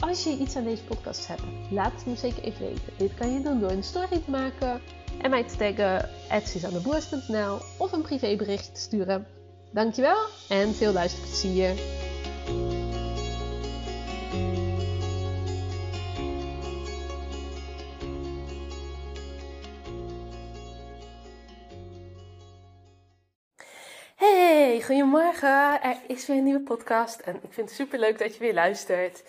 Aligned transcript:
Als 0.00 0.24
je 0.24 0.36
iets 0.36 0.56
aan 0.56 0.64
deze 0.64 0.84
podcast 0.84 1.26
hebt, 1.26 1.42
laat 1.70 1.92
het 1.92 2.06
me 2.06 2.16
zeker 2.16 2.42
even 2.42 2.66
weten. 2.66 2.92
Dit 2.96 3.14
kan 3.14 3.32
je 3.32 3.40
doen 3.40 3.60
door 3.60 3.70
een 3.70 3.82
story 3.82 4.22
te 4.24 4.30
maken 4.30 4.80
en 5.22 5.30
mij 5.30 5.44
te 5.44 5.56
taggen 5.56 6.08
@suzanneboers.nl 6.46 7.58
of 7.78 7.92
een 7.92 8.02
privébericht 8.02 8.74
te 8.74 8.80
sturen. 8.80 9.26
Dankjewel 9.72 10.26
en 10.48 10.74
veel. 10.74 10.92
Hey, 24.16 24.82
goedemorgen. 24.82 25.82
Er 25.82 25.96
is 26.06 26.26
weer 26.26 26.36
een 26.36 26.44
nieuwe 26.44 26.60
podcast 26.60 27.20
en 27.20 27.34
ik 27.34 27.52
vind 27.52 27.68
het 27.68 27.78
super 27.78 27.98
leuk 27.98 28.18
dat 28.18 28.34
je 28.34 28.40
weer 28.40 28.54
luistert. 28.54 29.22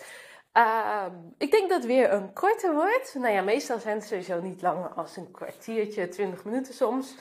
Ehm, 0.52 1.12
ik 1.38 1.50
denk 1.50 1.70
dat 1.70 1.84
weer 1.84 2.12
een 2.12 2.32
korte 2.32 2.72
wordt. 2.72 3.14
Nou 3.14 3.32
ja, 3.32 3.42
meestal 3.42 3.78
zijn 3.78 3.96
het 3.96 4.06
sowieso 4.06 4.40
niet 4.40 4.62
langer 4.62 4.88
als 4.88 5.16
een 5.16 5.30
kwartiertje, 5.30 6.08
20 6.08 6.44
minuten 6.44 6.74
soms. 6.74 7.14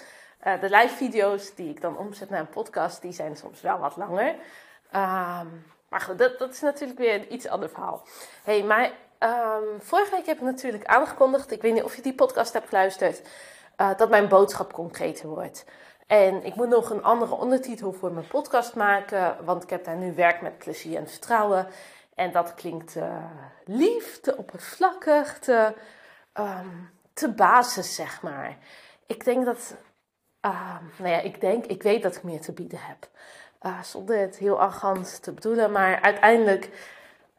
Uh, 0.47 0.61
de 0.61 0.69
live 0.69 0.95
video's 0.95 1.55
die 1.55 1.69
ik 1.69 1.81
dan 1.81 1.97
omzet 1.97 2.29
naar 2.29 2.39
een 2.39 2.49
podcast, 2.49 3.01
die 3.01 3.11
zijn 3.11 3.37
soms 3.37 3.61
wel 3.61 3.79
wat 3.79 3.97
langer. 3.97 4.35
Ehm, 4.91 5.47
maar 5.89 6.01
goed, 6.01 6.17
dat, 6.17 6.39
dat, 6.39 6.51
is 6.51 6.59
natuurlijk 6.61 6.99
weer 6.99 7.13
een 7.13 7.33
iets 7.33 7.47
ander 7.47 7.69
verhaal. 7.69 8.03
hey, 8.43 8.63
maar 8.63 8.91
um, 9.19 9.81
vorige 9.81 10.15
week 10.15 10.25
heb 10.25 10.37
ik 10.37 10.43
natuurlijk 10.43 10.85
aangekondigd, 10.85 11.51
ik 11.51 11.61
weet 11.61 11.73
niet 11.73 11.83
of 11.83 11.95
je 11.95 12.01
die 12.01 12.13
podcast 12.13 12.53
hebt 12.53 12.67
geluisterd, 12.67 13.21
uh, 13.77 13.97
dat 13.97 14.09
mijn 14.09 14.27
boodschap 14.27 14.73
concreter 14.73 15.27
wordt. 15.27 15.65
En 16.07 16.45
ik 16.45 16.55
moet 16.55 16.69
nog 16.69 16.89
een 16.89 17.03
andere 17.03 17.35
ondertitel 17.35 17.93
voor 17.93 18.11
mijn 18.11 18.27
podcast 18.27 18.75
maken, 18.75 19.37
want 19.45 19.63
ik 19.63 19.69
heb 19.69 19.83
daar 19.83 19.95
nu 19.95 20.13
werk 20.15 20.41
met 20.41 20.57
plezier 20.57 20.97
en 20.97 21.09
vertrouwen. 21.09 21.67
En 22.15 22.31
dat 22.31 22.53
klinkt 22.53 22.95
uh, 22.95 23.25
lief, 23.65 24.19
te 24.19 24.37
oppervlakkig, 24.37 25.39
te, 25.39 25.73
um, 26.33 26.89
te 27.13 27.29
basis, 27.29 27.95
zeg 27.95 28.21
maar. 28.21 28.57
Ik 29.05 29.25
denk 29.25 29.45
dat, 29.45 29.75
uh, 30.45 30.75
nou 30.97 31.09
ja, 31.09 31.19
ik 31.19 31.41
denk, 31.41 31.65
ik 31.65 31.83
weet 31.83 32.03
dat 32.03 32.15
ik 32.15 32.23
meer 32.23 32.41
te 32.41 32.51
bieden 32.51 32.79
heb. 32.81 33.09
Uh, 33.61 33.83
zonder 33.83 34.17
het 34.19 34.37
heel 34.37 34.59
arrogant 34.59 35.23
te 35.23 35.31
bedoelen, 35.31 35.71
maar 35.71 36.01
uiteindelijk 36.01 36.69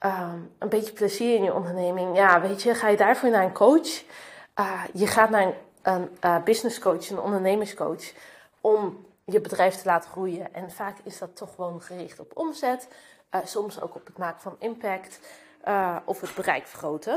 um, 0.00 0.52
een 0.58 0.68
beetje 0.68 0.92
plezier 0.92 1.36
in 1.36 1.44
je 1.44 1.54
onderneming. 1.54 2.16
Ja, 2.16 2.40
weet 2.40 2.62
je, 2.62 2.74
ga 2.74 2.88
je 2.88 2.96
daarvoor 2.96 3.30
naar 3.30 3.44
een 3.44 3.52
coach? 3.52 4.02
je 4.92 5.06
gaat 5.06 5.30
naar 5.30 5.54
een, 5.82 6.08
een 6.20 6.44
business 6.44 6.78
coach, 6.78 7.10
een 7.10 7.20
ondernemerscoach, 7.20 8.12
om 8.60 9.06
je 9.24 9.40
bedrijf 9.40 9.74
te 9.74 9.86
laten 9.86 10.10
groeien. 10.10 10.54
En 10.54 10.70
vaak 10.70 10.98
is 11.02 11.18
dat 11.18 11.36
toch 11.36 11.54
gewoon 11.54 11.82
gericht 11.82 12.20
op 12.20 12.30
omzet. 12.34 12.88
Uh, 13.34 13.40
soms 13.44 13.80
ook 13.80 13.94
op 13.94 14.06
het 14.06 14.18
maken 14.18 14.40
van 14.40 14.56
impact 14.58 15.20
uh, 15.68 15.96
of 16.04 16.20
het 16.20 16.34
bereik 16.34 16.66
vergroten. 16.66 17.12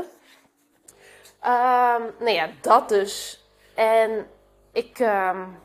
Um, 1.42 2.12
nou 2.18 2.30
ja, 2.30 2.48
dat 2.60 2.88
dus. 2.88 3.44
En 3.74 4.26
ik 4.72 4.98
um, 4.98 5.58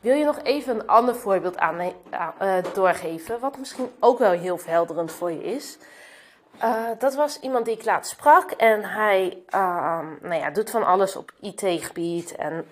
wil 0.00 0.14
je 0.14 0.24
nog 0.24 0.38
even 0.42 0.74
een 0.74 0.86
ander 0.86 1.16
voorbeeld 1.16 1.58
aan, 1.58 1.80
uh, 1.80 2.58
doorgeven, 2.74 3.40
wat 3.40 3.58
misschien 3.58 3.90
ook 4.00 4.18
wel 4.18 4.30
heel 4.30 4.58
verhelderend 4.58 5.12
voor 5.12 5.30
je 5.30 5.44
is. 5.44 5.78
dat 6.98 7.14
was 7.14 7.40
iemand 7.40 7.64
die 7.64 7.76
ik 7.76 7.84
laatst 7.84 8.12
sprak 8.12 8.50
en 8.50 8.84
hij 8.84 9.24
um, 9.54 10.18
nou 10.22 10.34
ja, 10.34 10.50
doet 10.50 10.70
van 10.70 10.84
alles 10.86 11.16
op 11.16 11.32
IT-gebied 11.40 12.36
en 12.36 12.66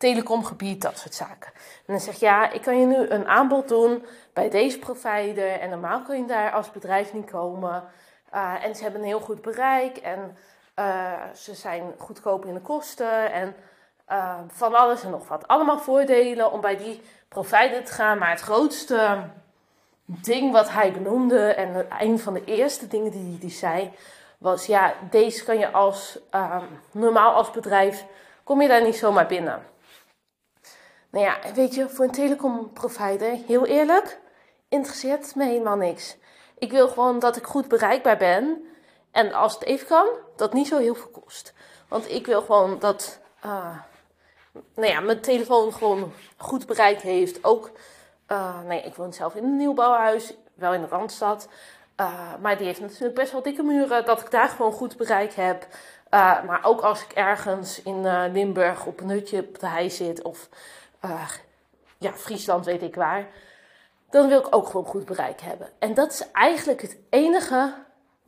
telecomgebied, 0.00 0.82
dat 0.82 0.98
soort 0.98 1.14
zaken. 1.14 1.52
En 1.54 1.96
dan 1.96 2.00
zeg 2.00 2.20
je, 2.20 2.26
ja, 2.26 2.50
ik 2.50 2.62
kan 2.62 2.80
je 2.80 2.86
nu 2.86 3.08
een 3.08 3.26
aanbod 3.26 3.68
doen 3.68 4.04
bij 4.32 4.50
deze 4.50 4.78
provider. 4.78 5.60
En 5.60 5.70
normaal 5.70 6.02
kun 6.02 6.18
je 6.18 6.26
daar 6.26 6.50
als 6.52 6.70
bedrijf 6.70 7.12
niet 7.12 7.30
komen. 7.30 7.84
Uh, 8.34 8.64
en 8.64 8.74
ze 8.74 8.82
hebben 8.82 9.00
een 9.00 9.06
heel 9.06 9.20
goed 9.20 9.42
bereik. 9.42 9.96
En 9.96 10.36
uh, 10.78 11.12
ze 11.34 11.54
zijn 11.54 11.82
goedkoop 11.98 12.44
in 12.44 12.54
de 12.54 12.60
kosten. 12.60 13.32
En 13.32 13.54
uh, 14.10 14.34
van 14.48 14.74
alles 14.74 15.02
en 15.02 15.10
nog 15.10 15.28
wat. 15.28 15.48
Allemaal 15.48 15.78
voordelen 15.78 16.52
om 16.52 16.60
bij 16.60 16.76
die 16.76 17.02
provider 17.28 17.84
te 17.84 17.92
gaan. 17.92 18.18
Maar 18.18 18.30
het 18.30 18.40
grootste 18.40 19.18
ding 20.04 20.52
wat 20.52 20.70
hij 20.70 20.92
benoemde. 20.92 21.54
En 21.54 21.86
een 21.98 22.18
van 22.18 22.34
de 22.34 22.44
eerste 22.44 22.86
dingen 22.86 23.10
die 23.10 23.38
hij 23.40 23.50
zei. 23.50 23.92
Was 24.38 24.66
ja, 24.66 24.94
deze 25.10 25.44
kan 25.44 25.58
je 25.58 25.70
als 25.70 26.18
normaal 26.90 27.34
als 27.34 27.50
bedrijf. 27.50 28.04
Kom 28.44 28.62
je 28.62 28.68
daar 28.68 28.82
niet 28.82 28.96
zomaar 28.96 29.26
binnen. 29.26 29.62
Nou 31.10 31.24
ja, 31.24 31.38
weet 31.54 31.74
je, 31.74 31.88
voor 31.88 32.04
een 32.04 32.10
telecomprovider, 32.10 33.30
heel 33.46 33.66
eerlijk, 33.66 34.18
interesseert 34.68 35.34
me 35.34 35.44
helemaal 35.44 35.76
niks. 35.76 36.16
Ik 36.58 36.70
wil 36.70 36.88
gewoon 36.88 37.18
dat 37.18 37.36
ik 37.36 37.44
goed 37.44 37.68
bereikbaar 37.68 38.16
ben. 38.16 38.64
En 39.10 39.32
als 39.32 39.54
het 39.54 39.64
even 39.64 39.86
kan, 39.86 40.06
dat 40.36 40.52
niet 40.52 40.66
zo 40.66 40.78
heel 40.78 40.94
veel 40.94 41.10
kost. 41.22 41.52
Want 41.88 42.10
ik 42.10 42.26
wil 42.26 42.42
gewoon 42.42 42.78
dat 42.78 43.20
uh, 43.44 43.76
nou 44.74 44.88
ja, 44.88 45.00
mijn 45.00 45.20
telefoon 45.20 45.72
gewoon 45.72 46.12
goed 46.36 46.66
bereik 46.66 47.00
heeft. 47.00 47.44
Ook, 47.44 47.70
uh, 48.28 48.60
nee, 48.66 48.82
ik 48.82 48.94
woon 48.94 49.12
zelf 49.12 49.34
in 49.34 49.44
een 49.44 49.56
nieuwbouwhuis, 49.56 50.34
wel 50.54 50.74
in 50.74 50.80
de 50.80 50.88
Randstad. 50.88 51.48
Uh, 52.00 52.34
maar 52.40 52.56
die 52.56 52.66
heeft 52.66 52.80
natuurlijk 52.80 53.14
best 53.14 53.32
wel 53.32 53.42
dikke 53.42 53.62
muren, 53.62 54.04
dat 54.04 54.20
ik 54.20 54.30
daar 54.30 54.48
gewoon 54.48 54.72
goed 54.72 54.96
bereik 54.96 55.32
heb. 55.32 55.66
maar 56.46 56.60
ook 56.62 56.80
als 56.80 57.02
ik 57.02 57.12
ergens 57.12 57.82
in 57.82 58.30
Limburg 58.32 58.86
op 58.86 59.00
een 59.00 59.10
hutje 59.10 59.38
op 59.38 59.58
de 59.58 59.66
hei 59.66 59.90
zit 59.90 60.22
of 60.22 60.48
ja, 61.98 62.12
Friesland 62.12 62.64
weet 62.64 62.82
ik 62.82 62.94
waar, 62.94 63.28
dan 64.10 64.28
wil 64.28 64.40
ik 64.40 64.54
ook 64.54 64.66
gewoon 64.66 64.86
goed 64.86 65.04
bereik 65.04 65.40
hebben. 65.40 65.68
En 65.78 65.94
dat 65.94 66.12
is 66.12 66.30
eigenlijk 66.32 66.80
het 66.80 66.98
enige, 67.10 67.74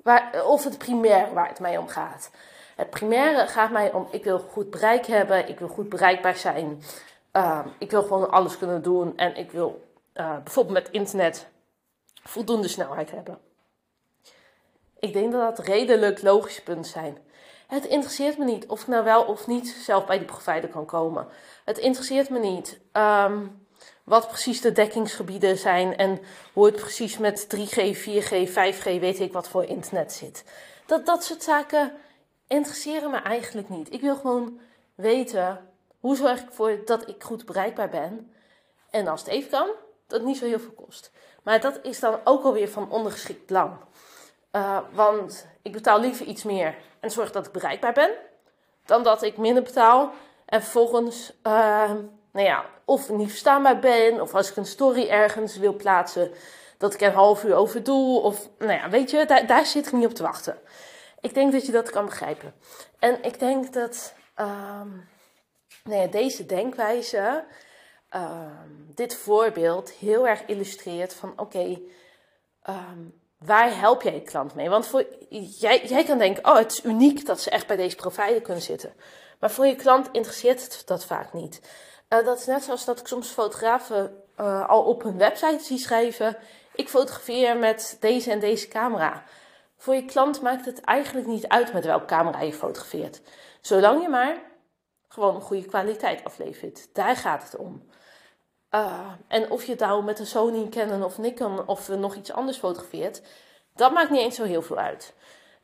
waar, 0.03 0.45
of 0.45 0.65
het 0.65 0.79
primair 0.79 1.35
waar 1.35 1.49
het 1.49 1.61
mij 1.61 1.77
om 1.77 1.89
gaat. 1.89 2.31
Het 2.77 2.91
primaire 2.91 3.47
gaat 3.47 3.71
mij 3.71 3.93
om, 3.93 4.09
ik 4.11 4.25
wil 4.25 4.39
goed 4.39 4.71
bereik 4.71 5.07
hebben, 5.07 5.49
ik 5.49 5.59
wil 5.59 5.69
goed 5.69 5.89
bereikbaar 5.89 6.37
zijn. 6.37 6.83
Uh, 7.33 7.67
ik 7.79 7.91
wil 7.91 8.03
gewoon 8.03 8.31
alles 8.31 8.59
kunnen 8.59 8.83
doen 8.83 9.17
en 9.17 9.37
ik 9.37 9.51
wil 9.51 9.85
uh, 10.15 10.37
bijvoorbeeld 10.43 10.85
met 10.85 10.91
internet 10.91 11.47
voldoende 12.23 12.69
snelheid 12.69 13.11
hebben. 13.11 13.39
Ik 14.99 15.13
denk 15.13 15.33
dat 15.33 15.57
dat 15.57 15.67
redelijk 15.67 16.23
logische 16.23 16.63
punten 16.63 16.91
zijn. 16.91 17.19
Het 17.73 17.87
interesseert 17.87 18.39
me 18.39 18.45
niet 18.45 18.67
of 18.67 18.81
ik 18.81 18.87
nou 18.87 19.05
wel 19.05 19.23
of 19.23 19.47
niet 19.47 19.69
zelf 19.69 20.07
bij 20.07 20.19
die 20.19 20.27
provider 20.27 20.69
kan 20.69 20.87
komen. 20.87 21.27
Het 21.65 21.79
interesseert 21.79 22.31
me 22.31 22.39
niet 22.39 22.81
um, 22.93 23.67
wat 24.05 24.29
precies 24.29 24.61
de 24.61 24.73
dekkingsgebieden 24.73 25.59
zijn 25.59 25.97
en 25.97 26.21
hoe 26.53 26.67
het 26.67 26.77
precies 26.77 27.19
met 27.19 27.47
3G, 27.57 27.97
4G, 27.97 28.49
5G, 28.49 29.01
weet 29.01 29.21
ik 29.21 29.33
wat 29.33 29.49
voor 29.49 29.65
internet 29.65 30.13
zit. 30.13 30.45
Dat, 30.87 31.07
dat 31.07 31.25
soort 31.25 31.43
zaken 31.43 31.93
interesseren 32.47 33.11
me 33.11 33.17
eigenlijk 33.17 33.69
niet. 33.69 33.93
Ik 33.93 34.01
wil 34.01 34.17
gewoon 34.17 34.61
weten 34.95 35.69
hoe 36.01 36.17
zorg 36.17 36.41
ik 36.41 36.49
ervoor 36.49 36.79
dat 36.85 37.09
ik 37.09 37.23
goed 37.23 37.45
bereikbaar 37.45 37.89
ben. 37.89 38.33
En 38.91 39.09
als 39.09 39.21
het 39.21 39.29
even 39.29 39.51
kan, 39.51 39.69
dat 40.07 40.19
het 40.19 40.29
niet 40.29 40.39
zo 40.39 40.47
heel 40.47 40.61
veel 40.61 40.85
kost. 40.87 41.11
Maar 41.43 41.61
dat 41.61 41.79
is 41.83 42.01
dan 42.01 42.21
ook 42.25 42.45
alweer 42.45 42.69
van 42.69 42.91
ondergeschikt 42.91 43.51
lang. 43.51 43.77
Uh, 44.53 44.79
want 44.93 45.47
ik 45.63 45.73
betaal 45.73 46.01
liever 46.01 46.27
iets 46.27 46.43
meer 46.43 46.75
en 47.01 47.11
zorg 47.11 47.33
dat 47.33 47.47
ik 47.47 47.53
bereikbaar 47.53 47.93
ben, 47.93 48.11
dan 48.85 49.03
dat 49.03 49.23
ik 49.23 49.37
minder 49.37 49.63
betaal 49.63 50.13
en 50.47 50.63
vervolgens, 50.63 51.33
uh, 51.43 51.91
nou 52.33 52.47
ja, 52.47 52.65
of 52.85 53.11
niet 53.11 53.29
verstaanbaar 53.29 53.79
ben, 53.79 54.21
of 54.21 54.35
als 54.35 54.51
ik 54.51 54.57
een 54.57 54.67
story 54.67 55.09
ergens 55.09 55.57
wil 55.57 55.77
plaatsen, 55.77 56.33
dat 56.79 56.95
ik 56.95 57.01
een 57.01 57.13
half 57.13 57.45
uur 57.45 57.55
over 57.55 57.83
doe, 57.83 58.21
of 58.21 58.49
nou 58.59 58.73
ja, 58.73 58.91
weet 58.91 59.11
je, 59.11 59.45
daar, 59.47 59.67
zit 59.67 59.87
ik 59.87 59.93
niet 59.93 60.07
op 60.07 60.15
te 60.15 60.23
wachten. 60.23 60.59
Ik 61.21 61.35
denk 61.35 61.53
dat 61.53 61.67
je 61.67 61.73
dat 61.73 61.91
kan 61.91 62.05
begrijpen. 62.05 62.55
En 62.99 63.23
ik 63.23 63.39
denk 63.39 63.73
dat 63.73 64.15
um, 64.37 65.09
nou 65.85 66.01
ja, 66.01 66.07
deze 66.07 66.47
denkwijze, 66.47 67.45
um, 68.15 68.91
dit 68.95 69.17
voorbeeld, 69.17 69.91
heel 69.91 70.29
erg 70.29 70.45
illustreert 70.47 71.15
van 71.15 71.33
oké, 71.37 71.79
um, 72.69 73.22
waar 73.45 73.79
help 73.79 74.03
jij 74.03 74.15
je 74.15 74.23
klant 74.23 74.55
mee? 74.55 74.69
Want 74.69 74.87
voor, 74.87 75.07
jij, 75.59 75.87
jij 75.87 76.05
kan 76.05 76.19
denken, 76.19 76.45
oh, 76.45 76.57
het 76.57 76.73
is 76.73 76.85
uniek 76.85 77.27
dat 77.27 77.41
ze 77.41 77.51
echt 77.51 77.67
bij 77.67 77.77
deze 77.77 77.97
provider 77.97 78.41
kunnen 78.41 78.63
zitten. 78.63 78.93
Maar 79.41 79.51
voor 79.51 79.67
je 79.67 79.77
klant 79.77 80.09
interesseert 80.13 80.63
het 80.63 80.83
dat 80.87 81.05
vaak 81.05 81.33
niet. 81.33 81.61
Uh, 82.09 82.25
dat 82.25 82.39
is 82.39 82.47
net 82.47 82.63
zoals 82.63 82.85
dat 82.85 83.01
ik 83.01 83.07
soms 83.07 83.29
fotografen 83.29 84.23
uh, 84.41 84.69
al 84.69 84.83
op 84.83 85.03
hun 85.03 85.19
website 85.19 85.65
zie 85.65 85.79
schrijven: 85.79 86.37
ik 86.75 86.89
fotografeer 86.89 87.57
met 87.57 87.97
deze 88.01 88.31
en 88.31 88.41
deze 88.41 88.69
camera. 88.69 89.25
Voor 89.77 89.95
je 89.95 90.05
klant 90.05 90.41
maakt 90.41 90.65
het 90.65 90.81
eigenlijk 90.81 91.27
niet 91.27 91.49
uit 91.49 91.73
met 91.73 91.85
welke 91.85 92.05
camera 92.05 92.41
je 92.41 92.53
fotografeert. 92.53 93.21
Zolang 93.61 94.03
je 94.03 94.09
maar 94.09 94.37
gewoon 95.09 95.35
een 95.35 95.41
goede 95.41 95.67
kwaliteit 95.67 96.25
aflevert. 96.25 96.89
Daar 96.93 97.17
gaat 97.17 97.43
het 97.43 97.57
om. 97.57 97.89
Uh, 98.75 99.11
en 99.29 99.51
of 99.51 99.65
je 99.65 99.71
het 99.71 99.81
nou 99.81 100.05
met 100.05 100.19
een 100.19 100.27
Sony, 100.27 100.69
Canon 100.69 101.05
of 101.05 101.19
Nikon 101.19 101.67
of 101.67 101.89
nog 101.89 102.15
iets 102.15 102.33
anders 102.33 102.59
fotografeert, 102.59 103.23
dat 103.75 103.93
maakt 103.93 104.11
niet 104.11 104.21
eens 104.21 104.37
zo 104.37 104.45
heel 104.45 104.63
veel 104.63 104.79
uit. 104.79 105.15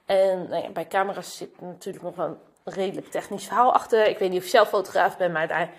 En 0.06 0.48
nou 0.48 0.62
ja, 0.62 0.68
bij 0.68 0.86
camera's 0.86 1.36
zit 1.36 1.60
natuurlijk 1.60 2.04
nog 2.04 2.16
een 2.16 2.38
redelijk 2.64 3.10
technisch 3.10 3.44
verhaal 3.44 3.72
achter. 3.72 4.06
Ik 4.06 4.18
weet 4.18 4.30
niet 4.30 4.38
of 4.38 4.44
je 4.44 4.50
zelf 4.50 4.68
fotograaf 4.68 5.16
bent, 5.16 5.32
maar 5.32 5.48
daar 5.48 5.70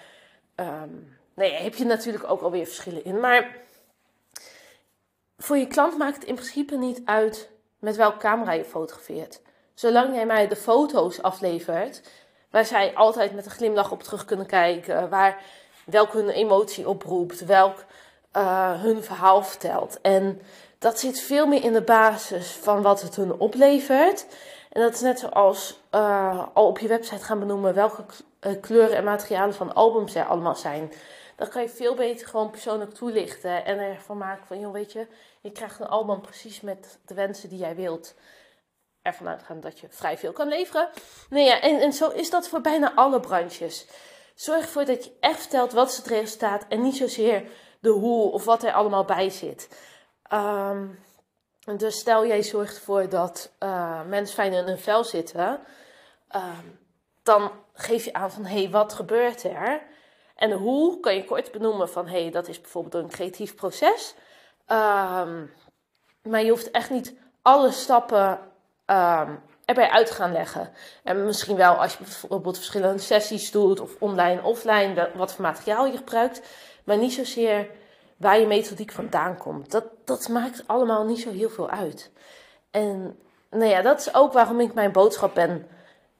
nee, 1.33 1.53
heb 1.53 1.75
je 1.75 1.85
natuurlijk 1.85 2.29
ook 2.29 2.41
alweer 2.41 2.65
verschillen 2.65 3.05
in. 3.05 3.19
Maar 3.19 3.55
voor 5.37 5.57
je 5.57 5.67
klant 5.67 5.97
maakt 5.97 6.15
het 6.15 6.25
in 6.25 6.35
principe 6.35 6.75
niet 6.75 7.01
uit 7.05 7.49
met 7.79 7.95
welke 7.95 8.17
camera 8.17 8.51
je 8.51 8.65
fotografeert. 8.65 9.41
Zolang 9.73 10.15
jij 10.15 10.25
mij 10.25 10.47
de 10.47 10.55
foto's 10.55 11.21
aflevert, 11.21 12.01
waar 12.49 12.65
zij 12.65 12.95
altijd 12.95 13.33
met 13.33 13.45
een 13.45 13.51
glimlach 13.51 13.91
op 13.91 14.03
terug 14.03 14.25
kunnen 14.25 14.45
kijken, 14.45 15.09
waar 15.09 15.41
welk 15.89 16.13
hun 16.13 16.29
emotie 16.29 16.89
oproept, 16.89 17.45
welk 17.45 17.85
uh, 18.37 18.81
hun 18.81 19.03
verhaal 19.03 19.43
vertelt. 19.43 20.01
En 20.01 20.41
dat 20.79 20.99
zit 20.99 21.19
veel 21.19 21.47
meer 21.47 21.63
in 21.63 21.73
de 21.73 21.81
basis 21.81 22.51
van 22.51 22.81
wat 22.81 23.01
het 23.01 23.15
hun 23.15 23.33
oplevert. 23.39 24.25
En 24.69 24.81
dat 24.81 24.93
is 24.93 25.01
net 25.01 25.19
zoals 25.19 25.79
uh, 25.95 26.47
al 26.53 26.67
op 26.67 26.79
je 26.79 26.87
website 26.87 27.23
gaan 27.23 27.39
benoemen 27.39 27.73
welke 27.73 28.03
eh, 28.39 28.53
kleuren 28.61 28.97
en 28.97 29.03
materialen 29.03 29.55
van 29.55 29.73
albums 29.73 30.15
er 30.15 30.25
allemaal 30.25 30.55
zijn. 30.55 30.91
Dan 31.35 31.49
kan 31.49 31.61
je 31.61 31.69
veel 31.69 31.95
beter 31.95 32.27
gewoon 32.27 32.49
persoonlijk 32.49 32.93
toelichten 32.93 33.65
en 33.65 33.79
ervan 33.79 34.17
maken 34.17 34.47
van, 34.47 34.59
joh, 34.59 34.71
weet 34.71 34.91
je, 34.91 35.07
je 35.41 35.51
krijgt 35.51 35.79
een 35.79 35.87
album 35.87 36.21
precies 36.21 36.61
met 36.61 36.99
de 37.05 37.13
wensen 37.13 37.49
die 37.49 37.57
jij 37.57 37.75
wilt. 37.75 38.15
Ervan 39.01 39.27
uitgaan 39.27 39.59
dat 39.59 39.79
je 39.79 39.87
vrij 39.89 40.17
veel 40.17 40.31
kan 40.31 40.47
leveren. 40.47 40.89
Nee, 41.29 41.45
ja, 41.45 41.61
en, 41.61 41.79
en 41.79 41.93
zo 41.93 42.09
is 42.09 42.29
dat 42.29 42.47
voor 42.47 42.61
bijna 42.61 42.93
alle 42.95 43.19
branches. 43.19 43.87
Zorg 44.39 44.61
ervoor 44.61 44.85
dat 44.85 45.03
je 45.03 45.17
echt 45.19 45.39
vertelt 45.39 45.71
wat 45.71 45.95
het 45.95 46.07
resultaat 46.07 46.65
en 46.69 46.81
niet 46.81 46.97
zozeer 46.97 47.43
de 47.79 47.89
hoe 47.89 48.31
of 48.31 48.45
wat 48.45 48.63
er 48.63 48.73
allemaal 48.73 49.05
bij 49.05 49.29
zit. 49.29 49.79
Um, 50.33 50.99
dus 51.77 51.99
stel 51.99 52.25
jij 52.25 52.43
zorgt 52.43 52.75
ervoor 52.75 53.09
dat 53.09 53.51
uh, 53.59 54.05
mensen 54.05 54.35
fijn 54.35 54.53
in 54.53 54.63
hun 54.63 54.79
vel 54.79 55.03
zitten, 55.03 55.59
um, 56.35 56.79
dan 57.23 57.51
geef 57.73 58.05
je 58.05 58.13
aan 58.13 58.31
van 58.31 58.45
hé, 58.45 58.61
hey, 58.61 58.69
wat 58.69 58.93
gebeurt 58.93 59.43
er? 59.43 59.81
En 60.35 60.51
hoe 60.51 60.99
kan 60.99 61.15
je 61.15 61.25
kort 61.25 61.51
benoemen 61.51 61.89
van 61.89 62.07
hé, 62.07 62.21
hey, 62.21 62.31
dat 62.31 62.47
is 62.47 62.61
bijvoorbeeld 62.61 63.03
een 63.03 63.09
creatief 63.09 63.55
proces. 63.55 64.15
Um, 64.67 65.53
maar 66.21 66.43
je 66.43 66.49
hoeft 66.49 66.71
echt 66.71 66.89
niet 66.89 67.15
alle 67.41 67.71
stappen 67.71 68.39
erbij 69.69 69.89
uit 69.89 70.11
gaan 70.11 70.31
leggen. 70.31 70.69
En 71.03 71.25
misschien 71.25 71.55
wel 71.55 71.73
als 71.73 71.91
je 71.91 72.03
bijvoorbeeld 72.03 72.57
verschillende 72.57 73.01
sessies 73.01 73.51
doet, 73.51 73.79
of 73.79 73.95
online, 73.99 74.41
offline, 74.41 75.11
wat 75.15 75.33
voor 75.33 75.41
materiaal 75.41 75.85
je 75.85 75.97
gebruikt. 75.97 76.41
Maar 76.83 76.97
niet 76.97 77.13
zozeer 77.13 77.69
waar 78.17 78.39
je 78.39 78.47
methodiek 78.47 78.91
vandaan 78.91 79.37
komt. 79.37 79.71
Dat, 79.71 79.85
dat 80.05 80.27
maakt 80.27 80.63
allemaal 80.65 81.05
niet 81.05 81.19
zo 81.19 81.31
heel 81.31 81.49
veel 81.49 81.69
uit. 81.69 82.11
En 82.71 83.19
nou 83.49 83.65
ja, 83.65 83.81
dat 83.81 83.99
is 83.99 84.13
ook 84.13 84.33
waarom 84.33 84.59
ik 84.59 84.73
mijn 84.73 84.91
boodschap 84.91 85.33
ben 85.33 85.67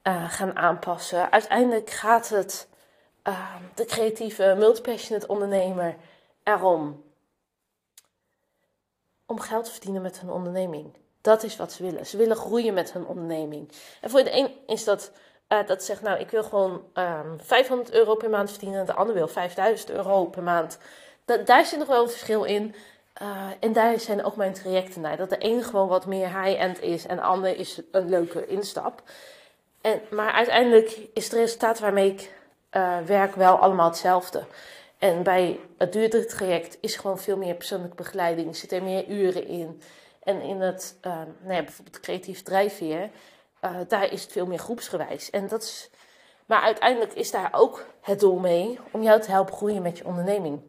uh, 0.02 0.30
gaan 0.30 0.56
aanpassen. 0.56 1.32
Uiteindelijk 1.32 1.90
gaat 1.90 2.28
het 2.28 2.68
uh, 3.28 3.54
de 3.74 3.84
creatieve, 3.84 4.54
multipassionate 4.58 5.26
ondernemer 5.28 5.96
erom 6.42 7.04
om 9.26 9.40
geld 9.40 9.64
te 9.64 9.70
verdienen 9.70 10.02
met 10.02 10.20
hun 10.20 10.30
onderneming. 10.30 10.99
Dat 11.20 11.42
is 11.42 11.56
wat 11.56 11.72
ze 11.72 11.82
willen. 11.82 12.06
Ze 12.06 12.16
willen 12.16 12.36
groeien 12.36 12.74
met 12.74 12.92
hun 12.92 13.06
onderneming. 13.06 13.72
En 14.00 14.10
voor 14.10 14.24
de 14.24 14.36
een 14.36 14.50
is 14.66 14.84
dat 14.84 15.12
uh, 15.48 15.66
dat 15.66 15.82
zegt, 15.82 16.02
nou, 16.02 16.18
ik 16.18 16.30
wil 16.30 16.42
gewoon 16.42 16.70
um, 16.72 16.82
ehm, 16.92 17.38
500 17.38 17.92
euro 17.92 18.14
per 18.14 18.30
maand 18.30 18.50
verdienen. 18.50 18.86
De 18.86 18.94
ander 18.94 19.14
wil 19.14 19.28
5000 19.28 19.90
euro 19.90 20.24
per 20.24 20.42
maand. 20.42 20.78
Daar 21.44 21.66
zit 21.66 21.78
nog 21.78 21.88
wel 21.88 22.02
een 22.02 22.10
verschil 22.10 22.44
in. 22.44 22.74
Uh, 23.22 23.46
en 23.60 23.72
daar 23.72 24.00
zijn 24.00 24.24
ook 24.24 24.36
mijn 24.36 24.52
trajecten 24.52 25.00
naar. 25.00 25.16
Dat 25.16 25.30
de 25.30 25.38
ene 25.38 25.62
gewoon 25.62 25.88
wat 25.88 26.06
meer 26.06 26.42
high-end 26.42 26.82
is 26.82 27.06
en 27.06 27.16
de 27.16 27.22
ander 27.22 27.56
is 27.56 27.80
een 27.90 28.08
leuke 28.08 28.46
instap. 28.46 29.02
En, 29.80 30.00
maar 30.10 30.32
uiteindelijk 30.32 30.98
is 31.14 31.24
het 31.24 31.32
resultaat 31.32 31.78
waarmee 31.78 32.10
ik 32.10 32.32
uh, 32.72 32.98
werk 32.98 33.34
wel 33.34 33.56
allemaal 33.56 33.88
hetzelfde. 33.88 34.44
En 34.98 35.22
bij 35.22 35.60
het 35.78 35.92
duurdere 35.92 36.24
traject 36.24 36.78
is 36.80 36.96
gewoon 36.96 37.18
veel 37.18 37.36
meer 37.36 37.54
persoonlijke 37.54 37.96
begeleiding, 37.96 38.56
zit 38.56 38.72
er 38.72 38.82
meer 38.82 39.08
uren 39.08 39.46
in. 39.46 39.82
En 40.30 40.40
in 40.40 40.60
het, 40.60 40.96
uh, 41.06 41.12
nou 41.42 41.54
ja, 41.54 41.62
bijvoorbeeld 41.62 42.00
creatief 42.00 42.42
drijfveer, 42.42 43.10
uh, 43.64 43.76
daar 43.88 44.12
is 44.12 44.22
het 44.22 44.32
veel 44.32 44.46
meer 44.46 44.58
groepsgewijs. 44.58 45.30
En 45.30 45.48
dat 45.48 45.62
is, 45.62 45.90
maar 46.46 46.62
uiteindelijk 46.62 47.12
is 47.12 47.30
daar 47.30 47.48
ook 47.52 47.86
het 48.00 48.20
doel 48.20 48.38
mee 48.38 48.78
om 48.90 49.02
jou 49.02 49.20
te 49.20 49.30
helpen 49.30 49.54
groeien 49.54 49.82
met 49.82 49.98
je 49.98 50.04
onderneming. 50.04 50.60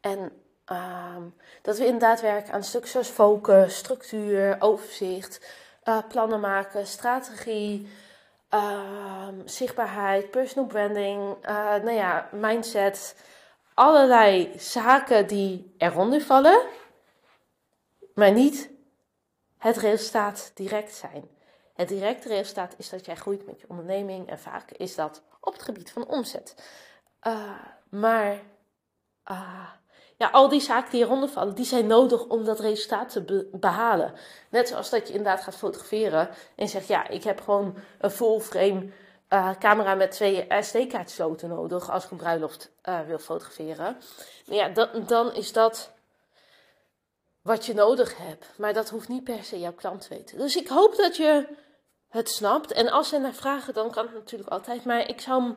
En 0.00 0.32
uh, 0.72 1.16
dat 1.62 1.78
we 1.78 1.84
inderdaad 1.84 2.20
werken 2.20 2.52
aan 2.52 2.64
stukken 2.64 2.90
zoals 2.90 3.08
focus, 3.08 3.76
structuur, 3.76 4.56
overzicht, 4.58 5.54
uh, 5.84 5.98
plannen 6.08 6.40
maken, 6.40 6.86
strategie, 6.86 7.88
uh, 8.54 9.28
zichtbaarheid, 9.44 10.30
personal 10.30 10.66
branding, 10.66 11.36
uh, 11.48 11.74
nou 11.74 11.92
ja, 11.92 12.28
mindset. 12.30 13.16
Allerlei 13.74 14.52
zaken 14.58 15.26
die 15.26 15.74
eronder 15.78 16.20
vallen, 16.20 16.60
maar 18.14 18.32
niet 18.32 18.70
het 19.58 19.76
resultaat 19.76 20.50
direct 20.54 20.94
zijn. 20.94 21.30
Het 21.74 21.88
directe 21.88 22.28
resultaat 22.28 22.74
is 22.76 22.88
dat 22.88 23.04
jij 23.04 23.16
groeit 23.16 23.46
met 23.46 23.60
je 23.60 23.68
onderneming 23.68 24.28
en 24.28 24.38
vaak 24.38 24.70
is 24.70 24.94
dat 24.94 25.22
op 25.40 25.52
het 25.52 25.62
gebied 25.62 25.92
van 25.92 26.06
omzet. 26.06 26.54
Uh, 27.26 27.50
maar 27.88 28.32
uh, 29.30 29.68
ja, 30.16 30.28
al 30.30 30.48
die 30.48 30.60
zaken 30.60 30.90
die 30.90 31.04
eronder 31.04 31.28
vallen, 31.28 31.54
die 31.54 31.64
zijn 31.64 31.86
nodig 31.86 32.24
om 32.26 32.44
dat 32.44 32.60
resultaat 32.60 33.12
te 33.12 33.48
behalen. 33.52 34.12
Net 34.50 34.68
zoals 34.68 34.90
dat 34.90 35.08
je 35.08 35.14
inderdaad 35.14 35.42
gaat 35.42 35.56
fotograferen 35.56 36.28
en 36.56 36.68
zegt, 36.68 36.86
ja, 36.86 37.08
ik 37.08 37.24
heb 37.24 37.40
gewoon 37.40 37.76
een 37.98 38.10
full 38.10 38.40
frame 38.40 38.90
uh, 39.28 39.50
camera 39.58 39.94
met 39.94 40.10
twee 40.10 40.46
SD-kaartsloten 40.60 41.48
nodig 41.48 41.90
als 41.90 42.04
ik 42.04 42.10
een 42.10 42.16
bruiloft 42.16 42.72
uh, 42.88 43.00
wil 43.00 43.18
fotograferen. 43.18 43.96
Nou 44.46 44.58
ja, 44.58 44.86
dan 45.06 45.34
is 45.34 45.52
dat 45.52 45.92
wat 47.42 47.66
je 47.66 47.74
nodig 47.74 48.16
hebt. 48.16 48.46
Maar 48.56 48.72
dat 48.72 48.90
hoeft 48.90 49.08
niet 49.08 49.24
per 49.24 49.44
se 49.44 49.58
jouw 49.58 49.72
klant 49.72 50.00
te 50.00 50.08
weten. 50.08 50.38
Dus 50.38 50.56
ik 50.56 50.68
hoop 50.68 50.96
dat 50.96 51.16
je 51.16 51.46
het 52.08 52.30
snapt. 52.30 52.72
En 52.72 52.90
als 52.90 53.08
ze 53.08 53.18
naar 53.18 53.34
vragen, 53.34 53.74
dan 53.74 53.90
kan 53.90 54.04
het 54.04 54.14
natuurlijk 54.14 54.50
altijd. 54.50 54.84
Maar 54.84 55.08
ik 55.08 55.20
zou 55.20 55.42
hem 55.42 55.56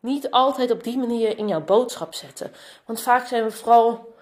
niet 0.00 0.30
altijd 0.30 0.70
op 0.70 0.84
die 0.84 0.98
manier 0.98 1.38
in 1.38 1.48
jouw 1.48 1.64
boodschap 1.64 2.14
zetten. 2.14 2.52
Want 2.84 3.00
vaak 3.00 3.26
zijn 3.26 3.44
we 3.44 3.50
vooral 3.50 4.14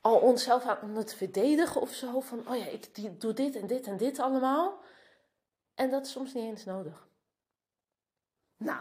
al 0.00 0.16
onszelf 0.16 0.64
aan 0.66 0.96
het 0.96 1.14
verdedigen 1.14 1.80
of 1.80 1.92
zo. 1.92 2.20
Van, 2.20 2.44
oh 2.48 2.56
ja, 2.56 2.66
ik 2.66 3.20
doe 3.20 3.32
dit 3.32 3.56
en 3.56 3.66
dit 3.66 3.86
en 3.86 3.96
dit 3.96 4.18
allemaal. 4.18 4.78
En 5.74 5.90
dat 5.90 6.06
is 6.06 6.12
soms 6.12 6.34
niet 6.34 6.44
eens 6.44 6.64
nodig. 6.64 7.06
Nou, 8.56 8.80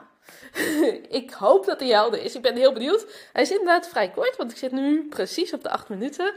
ik 1.21 1.31
hoop 1.31 1.65
dat 1.65 1.79
hij 1.79 1.89
helder 1.89 2.23
is. 2.23 2.35
Ik 2.35 2.41
ben 2.41 2.55
heel 2.55 2.73
benieuwd. 2.73 3.29
Hij 3.33 3.41
is 3.41 3.51
inderdaad 3.51 3.87
vrij 3.87 4.11
kort, 4.11 4.35
want 4.35 4.51
ik 4.51 4.57
zit 4.57 4.71
nu 4.71 5.07
precies 5.07 5.53
op 5.53 5.63
de 5.63 5.69
acht 5.69 5.89
minuten. 5.89 6.33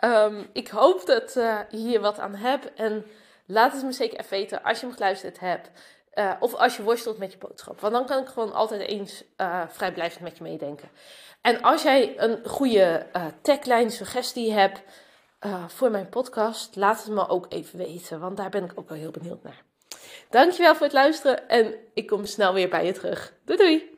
Um, 0.00 0.50
ik 0.52 0.68
hoop 0.68 1.06
dat 1.06 1.36
uh, 1.36 1.58
je 1.70 1.76
hier 1.76 2.00
wat 2.00 2.18
aan 2.18 2.34
hebt. 2.34 2.74
En 2.74 3.06
laat 3.46 3.72
het 3.72 3.84
me 3.84 3.92
zeker 3.92 4.18
even 4.18 4.30
weten 4.30 4.62
als 4.62 4.80
je 4.80 4.86
hem 4.86 4.94
geluisterd 4.94 5.40
hebt. 5.40 5.70
Uh, 6.14 6.32
of 6.40 6.54
als 6.54 6.76
je 6.76 6.82
worstelt 6.82 7.18
met 7.18 7.32
je 7.32 7.38
boodschap. 7.38 7.80
Want 7.80 7.92
dan 7.92 8.06
kan 8.06 8.22
ik 8.22 8.28
gewoon 8.28 8.52
altijd 8.52 8.80
eens 8.80 9.24
uh, 9.36 9.62
vrijblijvend 9.68 10.22
met 10.22 10.36
je 10.36 10.42
meedenken. 10.42 10.88
En 11.40 11.62
als 11.62 11.82
jij 11.82 12.14
een 12.16 12.46
goede 12.46 13.06
tagline 13.42 13.90
suggestie 13.90 14.52
hebt 14.52 14.82
voor 15.66 15.90
mijn 15.90 16.08
podcast, 16.08 16.76
laat 16.76 17.04
het 17.04 17.14
me 17.14 17.28
ook 17.28 17.46
even 17.48 17.78
weten. 17.78 18.20
Want 18.20 18.36
daar 18.36 18.50
ben 18.50 18.64
ik 18.64 18.72
ook 18.74 18.88
wel 18.88 18.98
heel 18.98 19.10
benieuwd 19.10 19.42
naar. 19.42 19.62
Dankjewel 20.30 20.74
voor 20.74 20.86
het 20.86 20.94
luisteren 20.94 21.48
en 21.48 21.74
ik 21.94 22.06
kom 22.06 22.24
snel 22.24 22.52
weer 22.52 22.68
bij 22.68 22.86
je 22.86 22.92
terug. 22.92 23.32
Doei 23.44 23.58
doei! 23.58 23.97